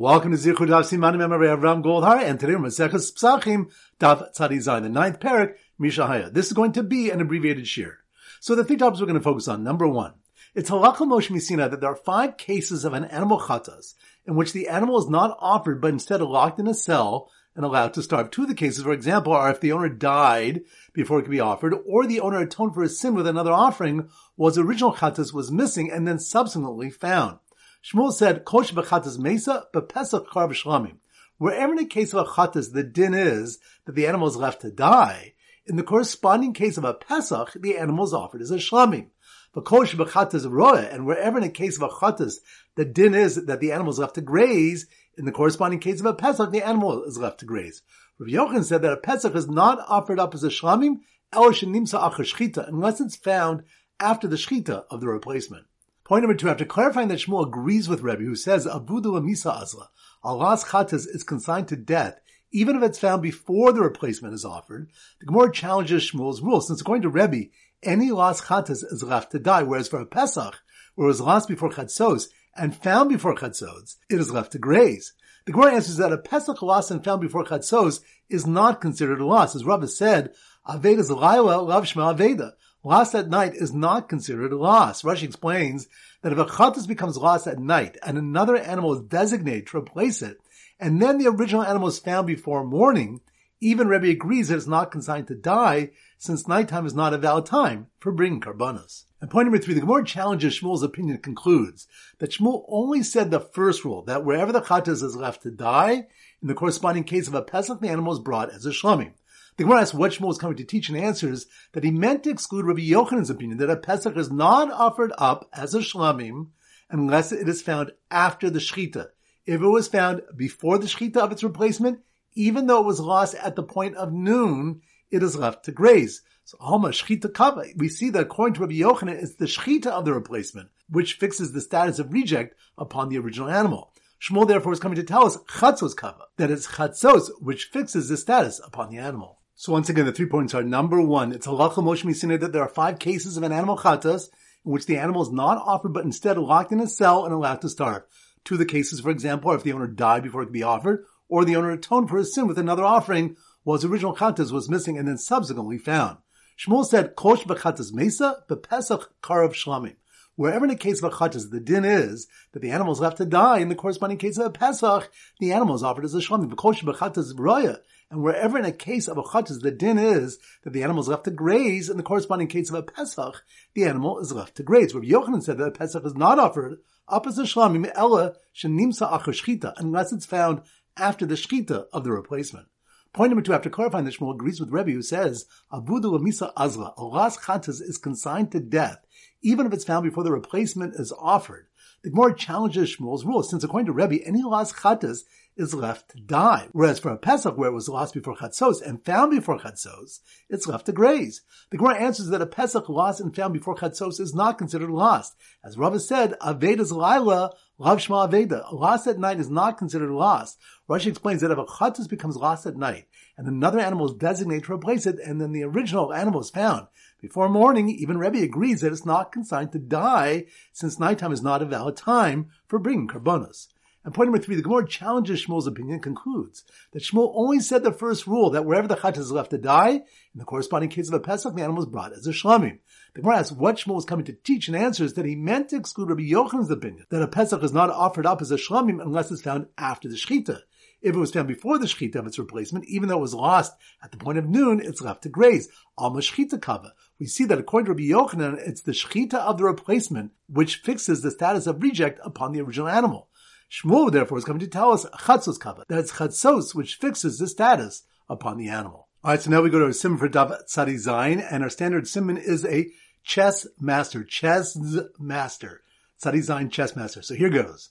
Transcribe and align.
Welcome 0.00 0.30
to 0.30 0.38
Zichud 0.38 0.68
Daf 0.68 0.84
Siman 0.84 1.18
Memory 1.18 1.50
of 1.50 1.62
Ram 1.62 1.82
Goldhar, 1.82 2.22
and 2.22 2.40
today 2.40 2.54
we're 2.54 2.68
Maseches 2.68 3.12
Pesachim 3.12 3.70
Daf 4.00 4.34
Tzadi 4.34 4.56
Zayin, 4.56 4.84
the 4.84 4.88
ninth 4.88 5.20
parak 5.20 5.56
Mishahaya. 5.78 6.32
This 6.32 6.46
is 6.46 6.54
going 6.54 6.72
to 6.72 6.82
be 6.82 7.10
an 7.10 7.20
abbreviated 7.20 7.66
shiur. 7.66 7.96
So 8.40 8.54
the 8.54 8.64
three 8.64 8.78
topics 8.78 8.98
we're 8.98 9.08
going 9.08 9.18
to 9.18 9.22
focus 9.22 9.46
on. 9.46 9.62
Number 9.62 9.86
one, 9.86 10.14
it's 10.54 10.70
halacha 10.70 11.00
Moshe 11.00 11.28
miSinai 11.28 11.70
that 11.70 11.82
there 11.82 11.90
are 11.90 11.96
five 11.96 12.38
cases 12.38 12.86
of 12.86 12.94
an 12.94 13.04
animal 13.04 13.40
chatas 13.40 13.92
in 14.24 14.36
which 14.36 14.54
the 14.54 14.68
animal 14.68 14.98
is 14.98 15.06
not 15.06 15.36
offered, 15.38 15.82
but 15.82 15.92
instead 15.92 16.22
locked 16.22 16.58
in 16.58 16.66
a 16.66 16.72
cell 16.72 17.30
and 17.54 17.62
allowed 17.62 17.92
to 17.92 18.02
starve. 18.02 18.30
Two 18.30 18.44
of 18.44 18.48
the 18.48 18.54
cases, 18.54 18.84
for 18.84 18.92
example, 18.92 19.34
are 19.34 19.50
if 19.50 19.60
the 19.60 19.72
owner 19.72 19.90
died 19.90 20.62
before 20.94 21.18
it 21.18 21.24
could 21.24 21.30
be 21.30 21.40
offered, 21.40 21.74
or 21.84 22.06
the 22.06 22.20
owner 22.20 22.38
atoned 22.38 22.72
for 22.72 22.82
his 22.82 22.98
sin 22.98 23.14
with 23.14 23.26
another 23.26 23.52
offering, 23.52 24.08
while 24.36 24.48
his 24.48 24.56
original 24.56 24.94
chatas 24.94 25.34
was 25.34 25.52
missing 25.52 25.90
and 25.92 26.08
then 26.08 26.18
subsequently 26.18 26.88
found. 26.88 27.38
Shmuel 27.82 28.12
said, 28.12 28.44
Kosh 28.44 28.72
b'chatas 28.72 29.18
mesa, 29.18 29.66
b'pesach 29.74 30.28
kar 30.28 30.48
b'shlamim. 30.48 30.96
Wherever 31.38 31.72
in 31.72 31.78
a 31.78 31.86
case 31.86 32.12
of 32.12 32.26
a 32.26 32.30
chatas, 32.30 32.72
the 32.72 32.82
din 32.82 33.14
is 33.14 33.58
that 33.86 33.94
the 33.94 34.06
animal 34.06 34.28
is 34.28 34.36
left 34.36 34.60
to 34.60 34.70
die, 34.70 35.34
in 35.66 35.76
the 35.76 35.82
corresponding 35.82 36.52
case 36.52 36.76
of 36.76 36.84
a 36.84 36.92
pesach, 36.92 37.52
the 37.54 37.78
animal 37.78 38.04
is 38.04 38.12
offered 38.12 38.42
as 38.42 38.50
a 38.50 38.56
shlamim. 38.56 39.06
But 39.54 39.64
kosh 39.64 39.94
b'chatas 39.94 40.50
roya, 40.50 40.88
and 40.92 41.06
wherever 41.06 41.38
in 41.38 41.44
a 41.44 41.48
case 41.48 41.76
of 41.76 41.82
a 41.82 41.88
chatas, 41.88 42.40
the 42.74 42.84
din 42.84 43.14
is 43.14 43.46
that 43.46 43.60
the 43.60 43.72
animal 43.72 43.92
is 43.92 43.98
left 43.98 44.16
to 44.16 44.20
graze, 44.20 44.86
in 45.16 45.24
the 45.24 45.32
corresponding 45.32 45.80
case 45.80 46.00
of 46.00 46.06
a 46.06 46.12
pesach, 46.12 46.50
the 46.50 46.62
animal 46.62 47.04
is 47.04 47.18
left 47.18 47.40
to 47.40 47.46
graze. 47.46 47.82
Rav 48.18 48.28
Yochanan 48.28 48.64
said 48.64 48.82
that 48.82 48.92
a 48.92 48.96
pesach 48.96 49.34
is 49.34 49.48
not 49.48 49.78
offered 49.88 50.18
up 50.18 50.34
as 50.34 50.44
a 50.44 50.48
shlamim, 50.48 51.00
el 51.32 51.50
shenimsa 51.50 52.00
achar 52.00 52.26
shchita, 52.26 52.68
unless 52.68 53.00
it's 53.00 53.16
found 53.16 53.62
after 53.98 54.28
the 54.28 54.36
shchita 54.36 54.84
of 54.90 55.00
the 55.00 55.08
replacement. 55.08 55.66
Point 56.10 56.24
number 56.24 56.36
two, 56.36 56.48
after 56.48 56.64
clarifying 56.64 57.06
that 57.06 57.20
Shmuel 57.20 57.46
agrees 57.46 57.88
with 57.88 58.00
Rebbe, 58.00 58.24
who 58.24 58.34
says, 58.34 58.66
Abudu 58.66 59.12
Misa 59.22 59.62
Azla, 59.62 59.90
a 60.24 60.34
lost 60.34 60.66
chatas 60.66 61.06
is 61.06 61.22
consigned 61.22 61.68
to 61.68 61.76
death, 61.76 62.18
even 62.50 62.74
if 62.74 62.82
it's 62.82 62.98
found 62.98 63.22
before 63.22 63.72
the 63.72 63.80
replacement 63.80 64.34
is 64.34 64.44
offered, 64.44 64.90
the 65.20 65.26
Gemara 65.26 65.52
challenges 65.52 66.10
Shmuel's 66.10 66.42
rule, 66.42 66.60
since 66.62 66.80
according 66.80 67.02
to 67.02 67.08
Rebbe, 67.08 67.50
any 67.84 68.10
lost 68.10 68.42
chatas 68.46 68.82
is 68.82 69.04
left 69.04 69.30
to 69.30 69.38
die, 69.38 69.62
whereas 69.62 69.86
for 69.86 70.00
a 70.00 70.04
Pesach, 70.04 70.56
where 70.96 71.04
it 71.04 71.10
was 71.10 71.20
lost 71.20 71.46
before 71.46 71.70
chatzos 71.70 72.26
and 72.56 72.74
found 72.74 73.08
before 73.08 73.36
chatzos, 73.36 73.98
it 74.08 74.18
is 74.18 74.32
left 74.32 74.50
to 74.50 74.58
graze. 74.58 75.12
The 75.46 75.52
Gemara 75.52 75.74
answers 75.74 75.98
that 75.98 76.12
a 76.12 76.18
Pesach 76.18 76.60
lost 76.60 76.90
and 76.90 77.04
found 77.04 77.20
before 77.20 77.44
chatzos 77.44 78.00
is 78.28 78.48
not 78.48 78.80
considered 78.80 79.20
a 79.20 79.26
loss. 79.26 79.54
As 79.54 79.64
Rabbi 79.64 79.86
said, 79.86 80.32
Aveda's 80.66 81.08
Laila, 81.08 81.62
Lav 81.62 81.84
Aveda. 81.84 82.54
Lost 82.82 83.14
at 83.14 83.28
night 83.28 83.54
is 83.54 83.74
not 83.74 84.08
considered 84.08 84.52
loss. 84.52 85.02
Rashi 85.02 85.24
explains 85.24 85.86
that 86.22 86.32
if 86.32 86.38
a 86.38 86.46
chatas 86.46 86.88
becomes 86.88 87.18
lost 87.18 87.46
at 87.46 87.58
night 87.58 87.98
and 88.02 88.16
another 88.16 88.56
animal 88.56 88.94
is 88.94 89.02
designated 89.02 89.66
to 89.66 89.78
replace 89.78 90.22
it, 90.22 90.38
and 90.78 91.00
then 91.00 91.18
the 91.18 91.28
original 91.28 91.62
animal 91.62 91.88
is 91.88 91.98
found 91.98 92.26
before 92.26 92.64
morning, 92.64 93.20
even 93.60 93.88
Rebbe 93.88 94.08
agrees 94.08 94.48
that 94.48 94.56
it's 94.56 94.66
not 94.66 94.90
consigned 94.90 95.26
to 95.28 95.34
die, 95.34 95.90
since 96.16 96.48
nighttime 96.48 96.86
is 96.86 96.94
not 96.94 97.12
a 97.12 97.18
valid 97.18 97.44
time 97.44 97.88
for 97.98 98.12
bringing 98.12 98.40
karbanos. 98.40 99.04
And 99.20 99.30
point 99.30 99.46
number 99.46 99.58
three, 99.58 99.74
the 99.74 99.80
Gemara 99.80 100.02
challenges 100.02 100.58
Shmuel's 100.58 100.82
opinion 100.82 101.18
concludes 101.18 101.86
that 102.18 102.30
Shmuel 102.30 102.64
only 102.68 103.02
said 103.02 103.30
the 103.30 103.40
first 103.40 103.84
rule, 103.84 104.00
that 104.04 104.24
wherever 104.24 104.52
the 104.52 104.62
chatas 104.62 105.02
is 105.02 105.14
left 105.14 105.42
to 105.42 105.50
die, 105.50 106.06
in 106.40 106.48
the 106.48 106.54
corresponding 106.54 107.04
case 107.04 107.28
of 107.28 107.34
a 107.34 107.42
pesach, 107.42 107.80
the 107.80 107.88
animal 107.88 108.14
is 108.14 108.18
brought 108.18 108.50
as 108.50 108.64
a 108.64 108.70
shlamim. 108.70 109.12
The 109.60 109.64
Gemara 109.64 109.82
asks 109.82 109.92
what 109.92 110.12
Shmuel 110.12 110.28
was 110.28 110.38
coming 110.38 110.56
to 110.56 110.64
teach 110.64 110.88
and 110.88 110.96
answers 110.96 111.44
that 111.72 111.84
he 111.84 111.90
meant 111.90 112.24
to 112.24 112.30
exclude 112.30 112.64
Rabbi 112.64 112.80
Yochanan's 112.80 113.28
opinion 113.28 113.58
that 113.58 113.68
a 113.68 113.76
Pesach 113.76 114.16
is 114.16 114.30
not 114.30 114.72
offered 114.72 115.12
up 115.18 115.50
as 115.52 115.74
a 115.74 115.80
shlamim 115.80 116.46
unless 116.88 117.30
it 117.30 117.46
is 117.46 117.60
found 117.60 117.92
after 118.10 118.48
the 118.48 118.58
shechita. 118.58 119.08
If 119.44 119.60
it 119.60 119.66
was 119.66 119.86
found 119.86 120.22
before 120.34 120.78
the 120.78 120.86
shechita 120.86 121.18
of 121.18 121.30
its 121.30 121.44
replacement, 121.44 122.00
even 122.32 122.68
though 122.68 122.80
it 122.80 122.86
was 122.86 123.00
lost 123.00 123.34
at 123.34 123.54
the 123.54 123.62
point 123.62 123.96
of 123.96 124.14
noon, 124.14 124.80
it 125.10 125.22
is 125.22 125.36
left 125.36 125.66
to 125.66 125.72
graze. 125.72 126.22
So 126.46 126.56
Homa 126.58 126.88
Shechita 126.88 127.30
Kava, 127.34 127.66
we 127.76 127.90
see 127.90 128.08
that 128.08 128.22
according 128.22 128.54
to 128.54 128.60
Rabbi 128.62 128.76
Yochanan, 128.76 129.22
it's 129.22 129.34
the 129.34 129.44
Shechita 129.44 129.88
of 129.88 130.06
the 130.06 130.14
replacement, 130.14 130.70
which 130.88 131.18
fixes 131.18 131.52
the 131.52 131.60
status 131.60 131.98
of 131.98 132.14
reject 132.14 132.54
upon 132.78 133.10
the 133.10 133.18
original 133.18 133.50
animal. 133.50 133.92
Shmuel 134.22 134.48
therefore 134.48 134.72
is 134.72 134.80
coming 134.80 134.96
to 134.96 135.02
tell 135.02 135.26
us 135.26 135.36
Chatzos 135.36 135.94
Kava, 135.94 136.28
that 136.38 136.50
it's 136.50 136.66
Chatzos 136.66 137.28
which 137.40 137.66
fixes 137.66 138.08
the 138.08 138.16
status 138.16 138.58
upon 138.64 138.88
the 138.88 138.96
animal. 138.96 139.36
So 139.62 139.72
once 139.72 139.90
again, 139.90 140.06
the 140.06 140.12
three 140.12 140.24
points 140.24 140.54
are 140.54 140.62
number 140.62 141.02
one, 141.02 141.32
it's 141.32 141.46
halacha 141.46 141.84
Moshe 141.84 142.02
miSinai 142.02 142.40
that 142.40 142.54
there 142.54 142.62
are 142.62 142.68
five 142.68 142.98
cases 142.98 143.36
of 143.36 143.42
an 143.42 143.52
animal 143.52 143.76
chatas 143.76 144.30
in 144.64 144.72
which 144.72 144.86
the 144.86 144.96
animal 144.96 145.20
is 145.20 145.30
not 145.30 145.58
offered 145.58 145.92
but 145.92 146.02
instead 146.02 146.38
locked 146.38 146.72
in 146.72 146.80
a 146.80 146.86
cell 146.86 147.26
and 147.26 147.34
allowed 147.34 147.60
to 147.60 147.68
starve. 147.68 148.04
Two 148.42 148.54
of 148.54 148.58
the 148.60 148.64
cases, 148.64 149.00
for 149.00 149.10
example, 149.10 149.50
are 149.50 149.56
if 149.56 149.62
the 149.62 149.74
owner 149.74 149.86
died 149.86 150.22
before 150.22 150.40
it 150.40 150.46
could 150.46 150.54
be 150.54 150.62
offered, 150.62 151.04
or 151.28 151.44
the 151.44 151.56
owner 151.56 151.72
atoned 151.72 152.08
for 152.08 152.16
his 152.16 152.34
sin 152.34 152.46
with 152.46 152.58
another 152.58 152.84
offering 152.84 153.36
while 153.62 153.76
his 153.76 153.84
original 153.84 154.16
chatas 154.16 154.50
was 154.50 154.70
missing 154.70 154.96
and 154.96 155.06
then 155.06 155.18
subsequently 155.18 155.76
found. 155.76 156.16
Shmuel 156.58 156.86
said, 156.86 157.14
Kosh 157.14 157.44
b'chatas 157.44 157.92
mesa 157.92 158.36
b'pesach 158.48 159.08
karav 159.22 159.52
shlamim. 159.52 159.96
Wherever 160.36 160.64
in 160.64 160.70
a 160.70 160.76
case 160.76 161.02
of 161.02 161.12
a 161.12 161.16
chatas, 161.16 161.50
the 161.50 161.60
din 161.60 161.84
is 161.84 162.26
that 162.52 162.60
the 162.60 162.70
animal 162.70 162.92
is 162.92 163.00
left 163.00 163.18
to 163.18 163.26
die. 163.26 163.58
In 163.58 163.68
the 163.68 163.74
corresponding 163.74 164.18
case 164.18 164.38
of 164.38 164.46
a 164.46 164.50
pesach, 164.50 165.10
the 165.38 165.52
animal 165.52 165.74
is 165.74 165.82
offered 165.82 166.04
as 166.04 166.14
a 166.14 166.18
shlamim. 166.18 166.54
Kosh 166.56 166.82
b'chatas 166.82 167.38
roya. 167.38 167.78
And 168.10 168.22
wherever 168.22 168.58
in 168.58 168.64
a 168.64 168.72
case 168.72 169.06
of 169.06 169.18
a 169.18 169.22
chatas, 169.22 169.60
the 169.60 169.70
din 169.70 169.98
is 169.98 170.38
that 170.64 170.72
the 170.72 170.82
animal 170.82 171.02
is 171.02 171.08
left 171.08 171.24
to 171.24 171.30
graze, 171.30 171.90
in 171.90 171.96
the 171.96 172.02
corresponding 172.02 172.48
case 172.48 172.70
of 172.70 172.74
a 172.74 172.82
pesach, 172.82 173.44
the 173.74 173.84
animal 173.84 174.18
is 174.18 174.32
left 174.32 174.56
to 174.56 174.62
graze. 174.62 174.94
Rabbi 174.94 175.08
Yochanan 175.08 175.42
said 175.42 175.58
that 175.58 175.66
a 175.66 175.70
pesach 175.70 176.04
is 176.04 176.14
not 176.14 176.38
offered 176.38 176.78
up 177.06 177.26
as 177.26 177.38
a 177.38 177.42
shlamim 177.42 177.90
ella 177.94 178.34
shenimsa 178.54 179.10
shchita, 179.10 179.74
unless 179.76 180.12
it's 180.12 180.26
found 180.26 180.62
after 180.96 181.26
the 181.26 181.34
shchita 181.34 181.86
of 181.92 182.04
the 182.04 182.12
replacement. 182.12 182.66
Point 183.12 183.30
number 183.30 183.42
two, 183.42 183.52
after 183.52 183.68
clarifying 183.70 184.04
that 184.04 184.14
Shmuel 184.14 184.34
agrees 184.34 184.60
with 184.60 184.70
Rebbe 184.70 184.92
who 184.92 185.02
says, 185.02 185.46
Abudu 185.72 186.16
Misa 186.20 186.52
Azla, 186.56 186.94
a 186.96 187.04
lost 187.04 187.42
chatas 187.42 187.82
is 187.82 187.98
consigned 187.98 188.52
to 188.52 188.60
death, 188.60 189.04
even 189.42 189.66
if 189.66 189.72
it's 189.72 189.84
found 189.84 190.04
before 190.04 190.22
the 190.22 190.30
replacement 190.30 190.94
is 190.94 191.12
offered. 191.18 191.66
The 192.02 192.10
Gemara 192.10 192.34
challenges 192.36 192.96
Shmuel's 192.96 193.24
rule, 193.24 193.42
since 193.42 193.64
according 193.64 193.86
to 193.86 193.92
Rebbe, 193.92 194.24
any 194.24 194.42
lost 194.42 194.76
chatas 194.76 195.24
is 195.56 195.74
left 195.74 196.10
to 196.10 196.20
die. 196.20 196.68
Whereas 196.72 196.98
for 196.98 197.10
a 197.10 197.18
Pesach, 197.18 197.58
where 197.58 197.70
it 197.70 197.74
was 197.74 197.88
lost 197.88 198.14
before 198.14 198.36
Chatzos 198.36 198.80
and 198.80 199.04
found 199.04 199.30
before 199.32 199.58
Chatzos, 199.58 200.20
it's 200.48 200.66
left 200.66 200.86
to 200.86 200.92
graze. 200.92 201.42
The 201.70 201.76
Gemara 201.76 201.96
answers 201.96 202.28
that 202.28 202.40
a 202.40 202.46
Pesach 202.46 202.88
lost 202.88 203.20
and 203.20 203.34
found 203.34 203.52
before 203.52 203.74
Chatzos 203.74 204.20
is 204.20 204.34
not 204.34 204.56
considered 204.56 204.90
lost. 204.90 205.36
As 205.62 205.76
Rava 205.76 206.00
said, 206.00 206.38
Aveda's 206.40 206.92
Laila, 206.92 207.52
Lav 207.80 207.98
Shema 207.98 208.28
Aveda. 208.28 208.70
Lost 208.74 209.06
at 209.06 209.18
night 209.18 209.40
is 209.40 209.48
not 209.48 209.78
considered 209.78 210.10
lost. 210.10 210.58
Rashi 210.86 211.06
explains 211.06 211.40
that 211.40 211.50
if 211.50 211.56
a 211.56 211.64
chatas 211.64 212.06
becomes 212.06 212.36
lost 212.36 212.66
at 212.66 212.76
night, 212.76 213.06
and 213.38 213.48
another 213.48 213.80
animal 213.80 214.04
is 214.04 214.12
designated 214.12 214.64
to 214.64 214.74
replace 214.74 215.06
it, 215.06 215.18
and 215.18 215.40
then 215.40 215.52
the 215.52 215.62
original 215.62 216.12
animal 216.12 216.42
is 216.42 216.50
found, 216.50 216.88
before 217.22 217.48
morning, 217.48 217.88
even 217.88 218.18
Rebbe 218.18 218.42
agrees 218.42 218.82
that 218.82 218.92
it's 218.92 219.06
not 219.06 219.32
consigned 219.32 219.72
to 219.72 219.78
die, 219.78 220.44
since 220.74 221.00
nighttime 221.00 221.32
is 221.32 221.40
not 221.40 221.62
a 221.62 221.64
valid 221.64 221.96
time 221.96 222.50
for 222.68 222.78
bringing 222.78 223.08
karbanos. 223.08 223.68
And 224.02 224.14
point 224.14 224.28
number 224.28 224.42
three, 224.42 224.56
the 224.56 224.62
Gemara 224.62 224.88
challenges 224.88 225.44
Shmuel's 225.44 225.66
opinion 225.66 225.94
and 225.94 226.02
concludes 226.02 226.64
that 226.92 227.02
Shmuel 227.02 227.32
only 227.34 227.60
said 227.60 227.82
the 227.82 227.92
first 227.92 228.26
rule 228.26 228.48
that 228.50 228.64
wherever 228.64 228.88
the 228.88 228.96
chat 228.96 229.18
is 229.18 229.30
left 229.30 229.50
to 229.50 229.58
die, 229.58 229.90
in 229.90 230.38
the 230.38 230.46
corresponding 230.46 230.88
case 230.88 231.08
of 231.08 231.14
a 231.14 231.20
Pesach, 231.20 231.54
the 231.54 231.62
animal 231.62 231.82
is 231.82 231.88
brought 231.88 232.14
as 232.14 232.26
a 232.26 232.30
shlamim. 232.30 232.78
The 233.14 233.20
Gemara 233.20 233.38
asks 233.38 233.52
what 233.52 233.76
Shmuel 233.76 233.96
was 233.96 234.06
coming 234.06 234.24
to 234.24 234.32
teach 234.32 234.68
and 234.68 234.76
answers 234.76 235.14
that 235.14 235.26
he 235.26 235.36
meant 235.36 235.68
to 235.70 235.76
exclude 235.76 236.08
Rabbi 236.08 236.22
Yochanan's 236.22 236.70
opinion 236.70 237.04
that 237.10 237.22
a 237.22 237.28
Pesach 237.28 237.62
is 237.62 237.74
not 237.74 237.90
offered 237.90 238.24
up 238.24 238.40
as 238.40 238.50
a 238.50 238.56
shlamim 238.56 239.02
unless 239.02 239.30
it's 239.30 239.42
found 239.42 239.66
after 239.76 240.08
the 240.08 240.16
shechita. 240.16 240.62
If 241.02 241.14
it 241.14 241.18
was 241.18 241.30
found 241.30 241.48
before 241.48 241.78
the 241.78 241.86
shechita 241.86 242.16
of 242.16 242.26
its 242.26 242.38
replacement, 242.38 242.84
even 242.84 243.08
though 243.08 243.18
it 243.18 243.22
was 243.22 243.34
lost 243.34 243.72
at 244.02 244.12
the 244.12 244.18
point 244.18 244.36
of 244.36 244.46
noon, 244.46 244.80
it's 244.80 245.00
left 245.00 245.22
to 245.22 245.30
graze. 245.30 245.68
Alma 245.96 246.20
shechita 246.20 246.60
kava. 246.60 246.92
We 247.18 247.26
see 247.26 247.44
that 247.46 247.58
according 247.58 247.86
to 247.86 247.92
Rabbi 247.92 248.04
Yochanan, 248.04 248.58
it's 248.66 248.82
the 248.82 248.92
shechita 248.92 249.34
of 249.34 249.56
the 249.58 249.64
replacement 249.64 250.32
which 250.46 250.76
fixes 250.76 251.22
the 251.22 251.30
status 251.30 251.66
of 251.66 251.82
reject 251.82 252.20
upon 252.22 252.52
the 252.52 252.60
original 252.60 252.88
animal. 252.88 253.28
Shmuel, 253.70 254.10
therefore, 254.10 254.38
is 254.38 254.44
coming 254.44 254.60
to 254.60 254.66
tell 254.66 254.90
us 254.92 255.06
chatzos 255.06 255.58
kava, 255.58 255.84
that 255.88 255.98
it's 255.98 256.12
chatzos 256.12 256.74
which 256.74 256.96
fixes 256.96 257.38
the 257.38 257.46
status 257.46 258.02
upon 258.28 258.58
the 258.58 258.68
animal. 258.68 259.08
All 259.22 259.30
right, 259.30 259.40
so 259.40 259.50
now 259.50 259.62
we 259.62 259.70
go 259.70 259.78
to 259.78 259.84
our 259.84 259.92
sim 259.92 260.18
for 260.18 260.28
Daf 260.28 260.64
Tzadi 260.66 260.94
Zayin, 260.94 261.46
and 261.48 261.62
our 261.62 261.70
standard 261.70 262.08
simon 262.08 262.36
is 262.36 262.64
a 262.64 262.90
chess 263.22 263.66
master, 263.78 264.24
chess 264.24 264.76
master, 265.18 265.82
Tzadi 266.20 266.38
Zayin 266.38 266.70
chess 266.70 266.96
master. 266.96 267.22
So 267.22 267.34
here 267.34 267.50
goes. 267.50 267.90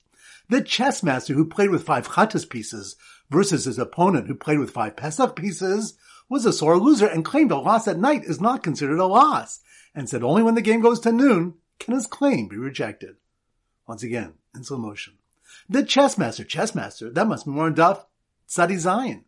The 0.50 0.62
chess 0.62 1.02
master 1.04 1.34
who 1.34 1.46
played 1.46 1.70
with 1.70 1.84
five 1.84 2.08
chatas 2.08 2.50
pieces 2.50 2.96
versus 3.30 3.66
his 3.66 3.78
opponent 3.80 4.28
who 4.28 4.36
played 4.36 4.60
with 4.60 4.72
five 4.72 4.98
pesach 4.98 5.36
pieces 5.36 5.94
was 6.28 6.46
a 6.46 6.52
sore 6.52 6.78
loser 6.78 7.08
and 7.08 7.24
claimed 7.24 7.52
a 7.52 7.58
loss 7.58 7.88
at 7.88 8.00
night 8.00 8.24
is 8.24 8.42
not 8.42 8.64
considered 8.64 9.00
a 9.00 9.06
loss, 9.06 9.62
and 9.96 10.10
said 10.10 10.24
only 10.24 10.44
when 10.44 10.56
the 10.56 10.62
game 10.62 10.82
goes 10.82 11.00
to 11.02 11.12
noon 11.12 11.54
can 11.80 11.94
his 11.94 12.08
claim 12.08 12.48
be 12.48 12.58
rejected. 12.58 13.16
Once 13.88 14.04
again, 14.04 14.34
in 14.56 14.64
slow 14.64 14.78
motion. 14.78 15.19
The 15.72 15.84
chess 15.84 16.18
master, 16.18 16.44
chess 16.44 16.74
master, 16.74 17.12
that 17.12 17.28
must 17.28 17.46
be 17.46 17.52
in 17.52 17.76
Daf 17.76 18.04
Tzadi 18.50 18.74
Zayin. 18.74 19.26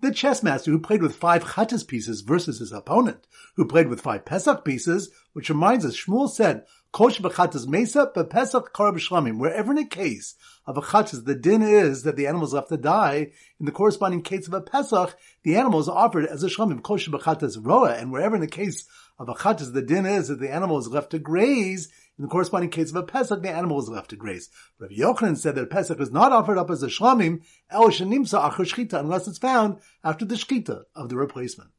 The 0.00 0.10
chess 0.10 0.42
master 0.42 0.72
who 0.72 0.80
played 0.80 1.02
with 1.02 1.14
five 1.14 1.44
chatas 1.44 1.86
pieces 1.86 2.22
versus 2.22 2.58
his 2.58 2.72
opponent, 2.72 3.28
who 3.54 3.64
played 3.64 3.86
with 3.86 4.00
five 4.00 4.24
pesach 4.24 4.64
pieces, 4.64 5.12
which 5.34 5.48
reminds 5.48 5.84
us, 5.84 5.96
Shmuel 5.96 6.28
said, 6.28 6.64
Kosh 6.90 7.20
b'chatas 7.20 7.68
mesa 7.68 8.10
b'pesach 8.12 8.72
kar 8.72 8.92
b'shlamim. 8.92 9.38
Wherever 9.38 9.70
in 9.70 9.78
a 9.78 9.86
case 9.86 10.34
of 10.66 10.76
a 10.76 10.82
chatas, 10.82 11.24
the 11.24 11.36
din 11.36 11.62
is 11.62 12.02
that 12.02 12.16
the 12.16 12.26
animal 12.26 12.46
is 12.46 12.54
left 12.54 12.70
to 12.70 12.76
die. 12.76 13.30
In 13.60 13.66
the 13.66 13.70
corresponding 13.70 14.22
case 14.22 14.48
of 14.48 14.54
a 14.54 14.60
pesach, 14.60 15.16
the 15.44 15.56
animal 15.56 15.78
is 15.78 15.88
offered 15.88 16.26
as 16.26 16.42
a 16.42 16.48
shlamim. 16.48 16.82
Kosh 16.82 17.08
b'chatas 17.08 17.56
roa. 17.60 17.92
And 17.92 18.10
wherever 18.10 18.34
in 18.34 18.40
the 18.40 18.48
case 18.48 18.84
of 19.16 19.28
a 19.28 19.34
chatas, 19.34 19.72
the 19.72 19.82
din 19.82 20.06
is 20.06 20.26
that 20.26 20.40
the 20.40 20.50
animal 20.50 20.78
is 20.78 20.88
left 20.88 21.10
to 21.10 21.20
graze. 21.20 21.88
In 22.18 22.24
the 22.24 22.28
corresponding 22.28 22.70
case 22.70 22.90
of 22.90 22.96
a 22.96 23.04
Pesach, 23.04 23.42
the 23.42 23.50
animal 23.50 23.78
is 23.78 23.88
left 23.88 24.10
to 24.10 24.16
graze. 24.16 24.50
Rabbi 24.80 24.94
Yochanan 24.94 25.38
said 25.38 25.54
that 25.54 25.62
a 25.62 25.66
Pesach 25.68 26.00
is 26.00 26.10
not 26.10 26.32
offered 26.32 26.58
up 26.58 26.68
as 26.68 26.82
a 26.82 26.88
shlamim, 26.88 27.42
el 27.70 27.90
shenimsa 27.90 28.50
achar 28.50 28.66
shchita, 28.66 28.98
unless 28.98 29.28
it's 29.28 29.38
found 29.38 29.78
after 30.02 30.24
the 30.24 30.34
shchita 30.34 30.82
of 30.96 31.10
the 31.10 31.16
replacement. 31.16 31.70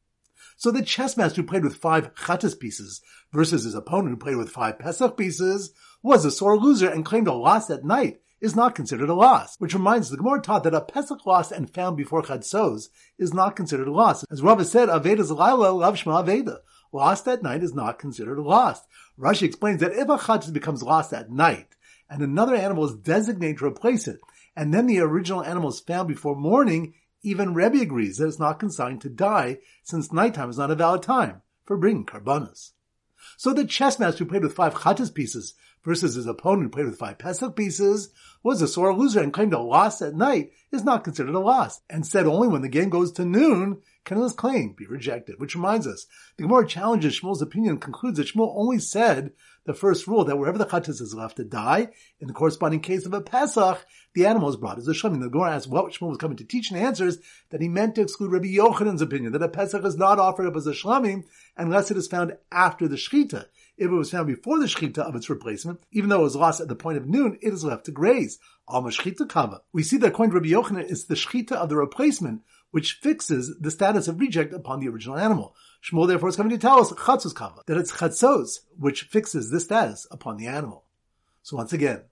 So 0.56 0.70
the 0.70 0.82
chess 0.82 1.16
master 1.16 1.42
who 1.42 1.46
played 1.46 1.64
with 1.64 1.76
five 1.76 2.14
chatas 2.14 2.58
pieces 2.58 3.02
versus 3.32 3.64
his 3.64 3.74
opponent 3.74 4.10
who 4.10 4.16
played 4.16 4.36
with 4.36 4.48
five 4.48 4.78
Pesach 4.78 5.16
pieces 5.16 5.74
was 6.02 6.24
a 6.24 6.30
sore 6.30 6.58
loser 6.58 6.88
and 6.88 7.04
claimed 7.04 7.28
a 7.28 7.34
loss 7.34 7.68
at 7.68 7.84
night 7.84 8.20
is 8.40 8.56
not 8.56 8.74
considered 8.74 9.10
a 9.10 9.14
loss. 9.14 9.56
Which 9.58 9.74
reminds 9.74 10.08
the 10.08 10.16
Gemara 10.16 10.40
taught 10.40 10.64
that 10.64 10.74
a 10.74 10.80
Pesach 10.80 11.26
lost 11.26 11.52
and 11.52 11.72
found 11.72 11.96
before 11.96 12.22
Chatzos 12.22 12.88
is 13.18 13.34
not 13.34 13.56
considered 13.56 13.88
a 13.88 13.92
loss. 13.92 14.24
As 14.30 14.42
Rava 14.42 14.64
said, 14.64 14.88
Aveda's 14.88 15.30
Laila 15.30 15.70
Lav 15.70 15.98
Shema 15.98 16.22
Aveda. 16.22 16.58
Lost 16.92 17.28
at 17.28 17.42
night 17.42 17.62
is 17.62 17.74
not 17.74 17.98
considered 17.98 18.38
lost. 18.38 18.86
Rashi 19.18 19.42
explains 19.42 19.80
that 19.80 19.92
if 19.92 20.08
a 20.08 20.16
chatas 20.16 20.52
becomes 20.52 20.82
lost 20.82 21.12
at 21.12 21.30
night 21.30 21.76
and 22.08 22.22
another 22.22 22.54
animal 22.54 22.84
is 22.84 22.94
designated 22.94 23.58
to 23.58 23.66
replace 23.66 24.08
it, 24.08 24.20
and 24.56 24.74
then 24.74 24.86
the 24.86 24.98
original 24.98 25.44
animal 25.44 25.68
is 25.68 25.80
found 25.80 26.08
before 26.08 26.34
morning, 26.34 26.94
even 27.22 27.54
Rebbe 27.54 27.80
agrees 27.80 28.16
that 28.16 28.26
it's 28.26 28.40
not 28.40 28.58
consigned 28.58 29.02
to 29.02 29.08
die 29.08 29.58
since 29.84 30.12
nighttime 30.12 30.50
is 30.50 30.58
not 30.58 30.70
a 30.70 30.74
valid 30.74 31.02
time 31.02 31.42
for 31.64 31.76
bringing 31.76 32.04
karbanos. 32.04 32.72
So 33.36 33.52
the 33.52 33.64
chess 33.64 33.98
master 33.98 34.24
who 34.24 34.30
played 34.30 34.42
with 34.42 34.54
five 34.54 34.74
chatas 34.74 35.14
pieces 35.14 35.54
versus 35.84 36.14
his 36.14 36.26
opponent 36.26 36.64
who 36.64 36.68
played 36.70 36.86
with 36.86 36.98
five 36.98 37.18
pesach 37.18 37.54
pieces 37.56 38.10
was 38.42 38.60
a 38.62 38.68
sore 38.68 38.94
loser 38.94 39.20
and 39.20 39.32
claimed 39.32 39.52
a 39.52 39.58
loss 39.58 40.02
at 40.02 40.14
night 40.14 40.52
is 40.72 40.84
not 40.84 41.04
considered 41.04 41.34
a 41.34 41.38
loss 41.38 41.80
and 41.88 42.06
said 42.06 42.26
only 42.26 42.48
when 42.48 42.62
the 42.62 42.68
game 42.68 42.90
goes 42.90 43.12
to 43.12 43.24
noon 43.24 43.80
can 44.04 44.28
claim 44.30 44.72
be 44.72 44.86
rejected? 44.86 45.38
Which 45.38 45.54
reminds 45.54 45.86
us, 45.86 46.06
the 46.36 46.44
Gemara 46.44 46.66
challenges 46.66 47.20
Shmuel's 47.20 47.42
opinion 47.42 47.72
and 47.72 47.80
concludes 47.80 48.18
that 48.18 48.28
Shmuel 48.28 48.54
only 48.56 48.78
said 48.78 49.32
the 49.66 49.74
first 49.74 50.06
rule 50.06 50.24
that 50.24 50.36
wherever 50.36 50.58
the 50.58 50.66
chatas 50.66 51.00
is 51.00 51.14
left 51.14 51.36
to 51.36 51.44
die, 51.44 51.90
in 52.18 52.26
the 52.26 52.32
corresponding 52.32 52.80
case 52.80 53.04
of 53.04 53.12
a 53.12 53.20
Pesach, 53.20 53.84
the 54.14 54.26
animal 54.26 54.48
is 54.48 54.56
brought 54.56 54.78
as 54.78 54.88
a 54.88 54.92
shlamim. 54.92 55.20
The 55.20 55.28
Gemara 55.28 55.54
asks 55.54 55.68
what 55.68 55.92
Shmuel 55.92 56.08
was 56.08 56.18
coming 56.18 56.38
to 56.38 56.44
teach, 56.44 56.70
and 56.70 56.80
answers 56.80 57.18
that 57.50 57.60
he 57.60 57.68
meant 57.68 57.94
to 57.96 58.00
exclude 58.00 58.32
Rabbi 58.32 58.48
Yochanan's 58.48 59.02
opinion 59.02 59.32
that 59.32 59.42
a 59.42 59.48
Pesach 59.48 59.84
is 59.84 59.96
not 59.96 60.18
offered 60.18 60.46
up 60.46 60.56
as 60.56 60.66
a 60.66 60.72
shlamim 60.72 61.24
unless 61.56 61.90
it 61.90 61.96
is 61.96 62.08
found 62.08 62.36
after 62.50 62.88
the 62.88 62.96
shechita. 62.96 63.46
If 63.76 63.86
it 63.86 63.94
was 63.94 64.10
found 64.10 64.26
before 64.26 64.58
the 64.58 64.66
shechita 64.66 64.98
of 64.98 65.14
its 65.14 65.30
replacement, 65.30 65.80
even 65.92 66.08
though 66.08 66.20
it 66.20 66.24
was 66.24 66.36
lost 66.36 66.60
at 66.60 66.68
the 66.68 66.74
point 66.74 66.98
of 66.98 67.06
noon, 67.06 67.38
it 67.40 67.52
is 67.52 67.64
left 67.64 67.86
to 67.86 67.92
graze. 67.92 68.38
Alma 68.66 68.88
shechita 68.90 69.28
kava. 69.28 69.62
We 69.72 69.82
see 69.82 69.96
that 69.98 70.08
according 70.08 70.32
to 70.32 70.36
Rabbi 70.36 70.48
Yochanan, 70.48 70.90
it's 70.90 71.04
the 71.04 71.14
shechita 71.14 71.52
of 71.52 71.68
the 71.68 71.76
replacement 71.76 72.42
which 72.70 72.94
fixes 72.94 73.54
the 73.60 73.70
status 73.70 74.08
of 74.08 74.20
reject 74.20 74.52
upon 74.52 74.80
the 74.80 74.88
original 74.88 75.18
animal. 75.18 75.54
Shmuel 75.82 76.08
therefore 76.08 76.28
is 76.28 76.36
coming 76.36 76.50
to 76.50 76.58
tell 76.58 76.80
us 76.80 76.92
chatzos 76.92 77.34
kava, 77.34 77.62
that 77.66 77.76
it's 77.76 77.92
chatzos 77.92 78.60
which 78.78 79.02
fixes 79.02 79.50
the 79.50 79.60
status 79.60 80.06
upon 80.10 80.36
the 80.36 80.46
animal. 80.46 80.84
So 81.42 81.56
once 81.56 81.72
again, 81.72 82.02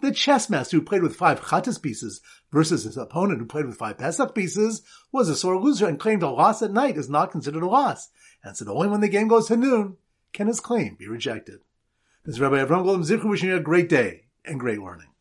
the 0.00 0.12
chess 0.12 0.50
master 0.50 0.76
who 0.76 0.82
played 0.82 1.02
with 1.02 1.16
five 1.16 1.40
chatas 1.40 1.80
pieces 1.80 2.20
versus 2.52 2.84
his 2.84 2.96
opponent 2.96 3.40
who 3.40 3.46
played 3.46 3.66
with 3.66 3.76
five 3.76 3.98
pesach 3.98 4.34
pieces 4.34 4.82
was 5.12 5.28
a 5.28 5.36
sore 5.36 5.58
loser 5.60 5.86
and 5.86 5.98
claimed 5.98 6.22
a 6.22 6.30
loss 6.30 6.62
at 6.62 6.72
night 6.72 6.96
is 6.96 7.08
not 7.08 7.30
considered 7.30 7.62
a 7.62 7.66
loss, 7.66 8.10
and 8.42 8.56
said 8.56 8.68
only 8.68 8.88
when 8.88 9.00
the 9.00 9.08
game 9.08 9.28
goes 9.28 9.48
to 9.48 9.56
noon 9.56 9.96
can 10.32 10.46
his 10.46 10.60
claim 10.60 10.96
be 10.96 11.08
rejected. 11.08 11.60
This 12.24 12.36
is 12.36 12.40
Rabbi 12.40 12.56
Avram 12.56 12.84
Golem 12.84 13.06
Zichru 13.06 13.30
wishing 13.30 13.50
you 13.50 13.56
a 13.56 13.60
great 13.60 13.88
day 13.88 14.24
and 14.44 14.58
great 14.58 14.80
learning. 14.80 15.08